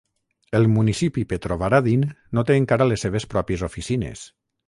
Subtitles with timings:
[0.59, 2.07] El municipi Petrovaradin
[2.37, 4.25] no té encara les seves pròpies oficines.